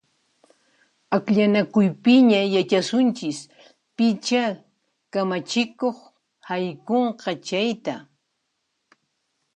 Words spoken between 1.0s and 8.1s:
Akllanakuypiña yachasunchis picha kamachikuq haykunqa chayta!